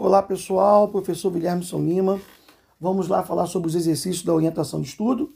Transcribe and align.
Olá 0.00 0.22
pessoal, 0.22 0.86
professor 0.86 1.28
Guilherme 1.28 1.64
São 1.64 1.84
Lima. 1.84 2.20
Vamos 2.80 3.08
lá 3.08 3.24
falar 3.24 3.46
sobre 3.46 3.66
os 3.66 3.74
exercícios 3.74 4.22
da 4.22 4.32
orientação 4.32 4.80
de 4.80 4.86
estudo. 4.86 5.34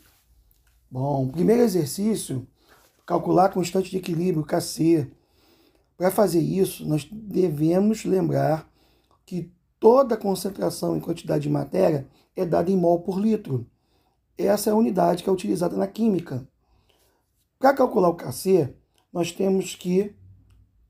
Bom, 0.89 1.27
primeiro 1.27 1.63
exercício, 1.63 2.47
calcular 3.05 3.47
a 3.47 3.49
constante 3.49 3.91
de 3.91 3.97
equilíbrio, 3.97 4.47
KC. 4.47 5.11
Para 5.97 6.13
fazer 6.13 6.39
isso, 6.39 6.87
nós 6.87 7.09
devemos 7.11 8.05
lembrar 8.05 8.71
que 9.27 9.53
toda 9.81 10.17
concentração 10.17 10.97
em 10.97 11.01
quantidade 11.01 11.43
de 11.43 11.51
matéria 11.51 12.07
é 12.37 12.47
dada 12.47 12.71
em 12.71 12.77
mol 12.77 13.01
por 13.01 13.19
litro. 13.19 13.67
Essa 14.39 14.71
é 14.71 14.73
a 14.73 14.77
unidade 14.77 15.25
que 15.25 15.29
é 15.29 15.33
utilizada 15.33 15.77
na 15.77 15.89
química. 15.89 16.49
Para 17.59 17.75
calcular 17.75 18.11
o 18.11 18.15
KC, 18.15 18.73
nós 19.13 19.33
temos 19.33 19.75
que 19.75 20.15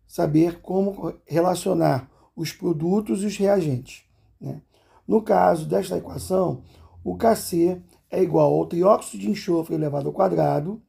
saber 0.06 0.60
como 0.60 1.14
relacionar 1.24 2.11
os 2.34 2.52
produtos 2.52 3.22
e 3.22 3.26
os 3.26 3.36
reagentes. 3.36 4.04
Né? 4.40 4.60
No 5.06 5.22
caso 5.22 5.66
desta 5.66 5.96
equação, 5.98 6.62
o 7.04 7.16
Kc 7.16 7.80
é 8.10 8.22
igual 8.22 8.52
ao 8.54 8.66
trióxido 8.66 9.20
de 9.20 9.30
enxofre 9.30 9.74
elevado 9.74 10.08
ao 10.08 10.12
quadrado, 10.12 10.80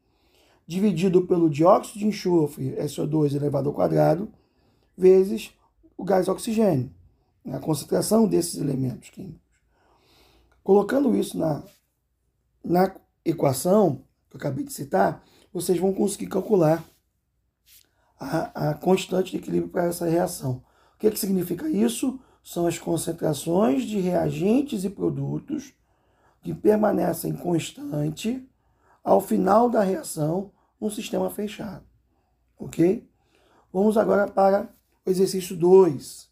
dividido 0.66 1.26
pelo 1.27 1.49
dióxido 1.49 1.99
de 1.99 2.08
enxofre, 2.08 2.76
SO2 2.77 3.35
elevado 3.35 3.70
ao 3.70 3.76
quadrado, 3.76 4.32
vezes 4.95 5.52
o 5.98 6.04
gás 6.04 6.27
oxigênio, 6.27 6.91
né? 7.44 7.55
a 7.55 7.60
concentração 7.60 8.27
desses 8.27 8.60
elementos 8.60 9.10
químicos. 9.10 9.41
Colocando 10.63 11.16
isso 11.16 11.38
na, 11.38 11.63
na 12.63 12.96
equação 13.26 14.04
que 14.30 14.38
eu 14.38 14.40
acabei 14.40 14.63
de 14.63 14.71
citar, 14.71 15.23
vocês 15.52 15.77
vão 15.77 15.94
conseguir 15.94 16.27
calcular 16.27 16.84
a, 18.20 18.70
a 18.70 18.73
constante 18.73 19.32
de 19.32 19.38
equilíbrio 19.38 19.70
para 19.70 19.85
essa 19.85 20.05
reação 20.07 20.63
que, 21.03 21.12
que 21.12 21.20
significa 21.20 21.67
isso? 21.70 22.17
São 22.41 22.66
as 22.66 22.80
concentrações 22.80 23.84
de 23.84 23.99
reagentes 23.99 24.85
e 24.85 24.89
produtos 24.89 25.73
que 26.41 26.54
permanecem 26.54 27.34
constante 27.34 28.48
ao 29.04 29.20
final 29.20 29.70
da 29.70 29.82
reação 29.82 30.51
num 30.79 30.90
sistema 30.90 31.29
fechado. 31.29 31.84
Ok? 32.57 33.05
Vamos 33.71 33.98
agora 33.98 34.29
para 34.29 34.70
o 35.05 35.10
exercício 35.10 35.57
2. 35.57 36.29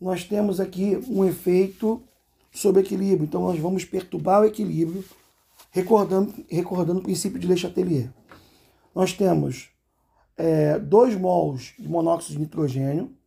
Nós 0.00 0.22
temos 0.22 0.60
aqui 0.60 0.96
um 1.08 1.24
efeito 1.24 2.02
sobre 2.52 2.82
equilíbrio. 2.82 3.24
Então, 3.24 3.42
nós 3.42 3.58
vamos 3.58 3.84
perturbar 3.84 4.42
o 4.42 4.44
equilíbrio, 4.44 5.04
recordando, 5.72 6.32
recordando 6.48 7.00
o 7.00 7.02
princípio 7.02 7.38
de 7.38 7.48
Le 7.48 7.56
Chatelier. 7.56 8.12
Nós 8.94 9.12
temos 9.12 9.70
2 10.86 11.14
é, 11.14 11.16
mols 11.16 11.74
de 11.78 11.88
monóxido 11.88 12.34
de 12.34 12.40
nitrogênio 12.40 13.17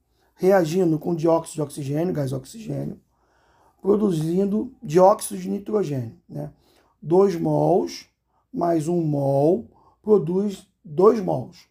reagindo 0.40 0.98
com 0.98 1.14
dióxido 1.14 1.54
de 1.54 1.62
oxigênio, 1.62 2.12
gás 2.12 2.32
oxigênio, 2.32 3.00
produzindo 3.80 4.72
dióxido 4.82 5.40
de 5.40 5.48
nitrogênio. 5.48 6.16
Né? 6.28 6.50
2 7.02 7.36
mols 7.36 8.06
mais 8.52 8.88
1 8.88 8.96
um 8.96 9.02
mol 9.02 9.70
produz 10.02 10.66
2 10.84 11.20
mols. 11.20 11.68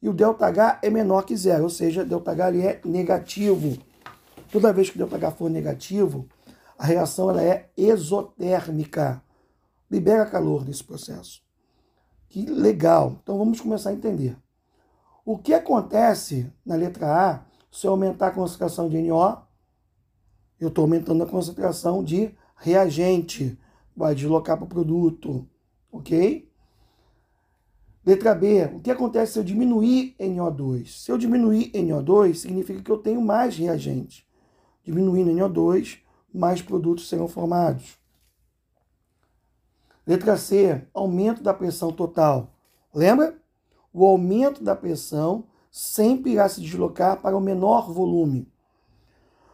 E 0.00 0.08
o 0.08 0.12
ΔH 0.12 0.78
é 0.82 0.90
menor 0.90 1.22
que 1.22 1.36
zero, 1.36 1.64
ou 1.64 1.70
seja, 1.70 2.04
ΔH 2.04 2.40
ali 2.40 2.66
é 2.66 2.80
negativo. 2.84 3.76
Toda 4.50 4.72
vez 4.72 4.90
que 4.90 5.02
o 5.02 5.06
ΔH 5.06 5.32
for 5.36 5.50
negativo, 5.50 6.28
a 6.78 6.86
reação 6.86 7.28
ela 7.28 7.42
é 7.42 7.68
exotérmica. 7.76 9.22
Libera 9.90 10.26
calor 10.26 10.64
nesse 10.64 10.84
processo. 10.84 11.42
Que 12.28 12.46
legal. 12.46 13.18
Então 13.22 13.36
vamos 13.36 13.60
começar 13.60 13.90
a 13.90 13.94
entender. 13.94 14.36
O 15.24 15.36
que 15.36 15.52
acontece 15.52 16.50
na 16.64 16.76
letra 16.76 17.06
A 17.06 17.48
se 17.73 17.87
eu 17.87 17.91
aumentar 17.91 18.27
a 18.27 18.31
concentração 18.31 18.87
de 18.87 19.01
NO, 19.01 19.35
eu 20.59 20.67
estou 20.67 20.83
aumentando 20.83 21.23
a 21.23 21.27
concentração 21.27 22.03
de 22.03 22.31
reagente. 22.55 23.59
Vai 23.97 24.13
deslocar 24.13 24.57
para 24.57 24.65
o 24.65 24.69
produto. 24.69 25.49
Ok? 25.91 26.47
Letra 28.05 28.35
B. 28.35 28.65
O 28.75 28.79
que 28.79 28.91
acontece 28.91 29.33
se 29.33 29.39
eu 29.39 29.43
diminuir 29.43 30.15
NO2? 30.19 30.85
Se 30.85 31.11
eu 31.11 31.17
diminuir 31.17 31.71
NO2, 31.71 32.35
significa 32.35 32.79
que 32.79 32.91
eu 32.91 32.99
tenho 32.99 33.19
mais 33.19 33.57
reagente. 33.57 34.23
Diminuindo 34.83 35.31
NO2, 35.31 35.97
mais 36.31 36.61
produtos 36.61 37.09
serão 37.09 37.27
formados. 37.27 37.97
Letra 40.05 40.37
C. 40.37 40.87
Aumento 40.93 41.41
da 41.41 41.55
pressão 41.55 41.91
total. 41.91 42.53
Lembra? 42.93 43.35
O 43.91 44.05
aumento 44.05 44.63
da 44.63 44.75
pressão 44.75 45.45
sempre 45.73 46.33
irá 46.33 46.47
se 46.47 46.61
deslocar 46.61 47.19
para 47.19 47.35
o 47.35 47.41
menor 47.41 47.91
volume. 47.91 48.47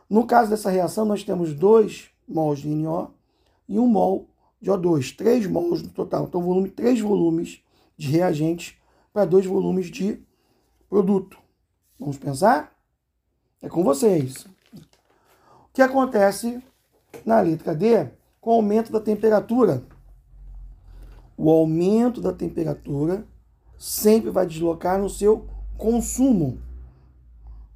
No 0.10 0.28
caso 0.28 0.50
dessa 0.50 0.70
reação, 0.70 1.06
nós 1.06 1.24
temos 1.24 1.54
2 1.54 2.10
mols 2.28 2.60
de 2.60 2.68
NO 2.68 3.14
e 3.70 3.80
1 3.80 3.88
mol 3.88 4.28
de 4.62 4.70
O2, 4.70 5.16
3 5.16 5.48
mols 5.48 5.82
no 5.82 5.88
total. 5.88 6.26
Então, 6.26 6.44
volume, 6.44 6.70
3 6.70 7.00
volumes 7.00 7.64
de 7.96 8.10
reagentes 8.10 8.78
para 9.14 9.24
2 9.24 9.46
volumes 9.46 9.90
de 9.90 10.22
produto. 10.90 11.38
Vamos 11.98 12.18
pensar? 12.18 12.78
É 13.62 13.70
com 13.70 13.82
vocês. 13.82 14.46
O 14.74 15.74
que 15.74 15.82
acontece 15.82 16.62
na 17.26 17.40
letra 17.40 17.74
D 17.74 18.10
com 18.42 18.50
o 18.50 18.54
aumento 18.56 18.92
da 18.92 19.00
temperatura? 19.00 19.84
O 21.38 21.50
aumento 21.50 22.20
da 22.20 22.34
temperatura 22.34 23.26
sempre 23.78 24.30
vai 24.30 24.46
deslocar 24.46 25.00
no 25.00 25.10
seu 25.10 25.48
consumo. 25.80 26.62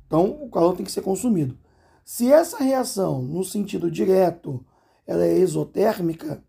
Então, 0.05 0.29
o 0.43 0.49
calor 0.49 0.75
tem 0.75 0.85
que 0.85 0.91
ser 0.91 1.01
consumido. 1.01 1.57
Se 2.05 2.31
essa 2.31 2.61
reação, 2.61 3.21
no 3.23 3.43
sentido 3.43 3.89
direto, 3.89 4.63
ela 5.07 5.25
é 5.25 5.37
exotérmica, 5.37 6.43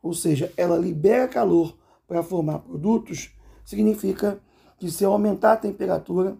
ou 0.00 0.14
seja, 0.14 0.52
ela 0.56 0.78
libera 0.78 1.28
calor 1.28 1.76
para 2.06 2.22
formar 2.22 2.60
produtos, 2.60 3.32
significa 3.64 4.40
que 4.78 4.90
se 4.90 5.04
eu 5.04 5.12
aumentar 5.12 5.52
a 5.52 5.56
temperatura, 5.56 6.38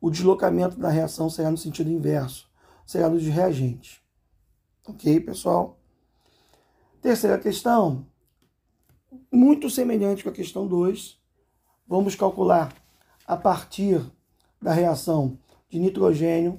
o 0.00 0.10
deslocamento 0.10 0.78
da 0.78 0.88
reação 0.88 1.28
será 1.28 1.50
no 1.50 1.56
sentido 1.58 1.90
inverso, 1.90 2.50
será 2.86 3.08
dos 3.08 3.22
reagentes. 3.24 4.00
Ok, 4.86 5.20
pessoal? 5.20 5.78
Terceira 7.02 7.38
questão, 7.38 8.06
muito 9.30 9.68
semelhante 9.68 10.24
com 10.24 10.30
a 10.30 10.32
questão 10.32 10.66
2, 10.66 11.20
vamos 11.86 12.14
calcular 12.14 12.74
a 13.28 13.36
partir 13.36 14.00
da 14.60 14.72
reação 14.72 15.38
de 15.68 15.78
nitrogênio 15.78 16.58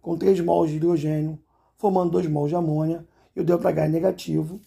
com 0.00 0.16
3 0.16 0.40
mols 0.40 0.70
de 0.70 0.76
hidrogênio, 0.76 1.38
formando 1.76 2.12
2 2.12 2.28
mols 2.28 2.48
de 2.48 2.56
amônia, 2.56 3.06
e 3.36 3.40
o 3.42 3.44
ΔH 3.44 3.78
é 3.78 3.88
negativo, 3.88 4.58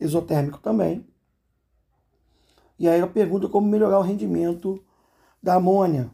exotérmico 0.00 0.58
também. 0.58 1.06
E 2.76 2.88
aí 2.88 3.00
a 3.00 3.06
pergunta 3.06 3.48
como 3.48 3.68
melhorar 3.68 4.00
o 4.00 4.02
rendimento 4.02 4.82
da 5.40 5.54
amônia. 5.54 6.10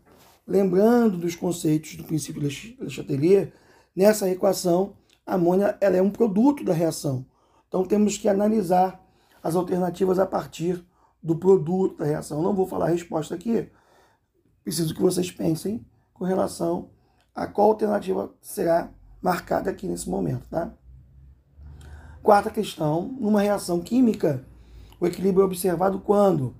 Lembrando 0.47 1.16
dos 1.16 1.34
conceitos 1.34 1.97
do 1.97 2.04
princípio 2.04 2.47
de 2.47 2.76
Le 2.78 2.91
Chatelier, 2.91 3.54
nessa 3.97 4.28
equação, 4.28 4.92
a 5.24 5.34
amônia 5.34 5.78
ela 5.80 5.97
é 5.97 6.03
um 6.03 6.10
produto 6.10 6.62
da 6.62 6.74
reação. 6.74 7.24
Então 7.68 7.84
temos 7.84 8.18
que 8.18 8.28
analisar 8.28 9.03
as 9.42 9.56
alternativas 9.56 10.18
a 10.18 10.26
partir 10.26 10.84
do 11.22 11.36
produto 11.36 11.97
da 11.97 12.04
reação. 12.04 12.42
Não 12.42 12.54
vou 12.54 12.66
falar 12.66 12.86
a 12.86 12.91
resposta 12.91 13.34
aqui, 13.34 13.70
preciso 14.66 14.93
que 14.93 15.00
vocês 15.00 15.31
pensem 15.31 15.87
com 16.12 16.25
relação 16.25 16.91
a 17.32 17.47
qual 17.47 17.69
alternativa 17.69 18.34
será 18.43 18.91
marcada 19.22 19.71
aqui 19.71 19.87
nesse 19.87 20.10
momento, 20.10 20.44
tá? 20.50 20.75
Quarta 22.21 22.50
questão, 22.50 23.15
numa 23.21 23.43
reação 23.43 23.81
química, 23.81 24.44
o 24.99 25.06
equilíbrio 25.06 25.43
é 25.43 25.44
observado 25.44 26.00
quando? 26.00 26.53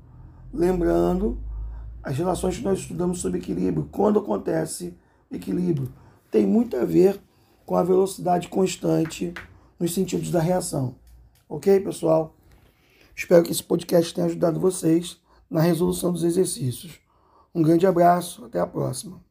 Lembrando 0.55 1.43
as 2.01 2.17
relações 2.17 2.57
que 2.57 2.63
nós 2.63 2.79
estudamos 2.79 3.19
sobre 3.19 3.41
equilíbrio, 3.41 3.89
quando 3.91 4.21
acontece 4.21 4.97
equilíbrio, 5.29 5.93
tem 6.31 6.47
muito 6.47 6.77
a 6.77 6.85
ver 6.85 7.21
com 7.65 7.75
a 7.75 7.83
velocidade 7.83 8.47
constante 8.47 9.35
nos 9.81 9.93
sentidos 9.93 10.31
da 10.31 10.39
reação. 10.39 10.95
Ok, 11.49 11.81
pessoal? 11.81 12.37
Espero 13.17 13.43
que 13.43 13.51
esse 13.51 13.65
podcast 13.65 14.15
tenha 14.15 14.29
ajudado 14.29 14.61
vocês 14.61 15.21
na 15.51 15.61
resolução 15.61 16.13
dos 16.13 16.23
exercícios. 16.23 17.05
Um 17.57 17.63
grande 17.63 17.87
abraço, 17.87 18.45
até 18.45 18.61
a 18.61 18.67
próxima. 18.67 19.26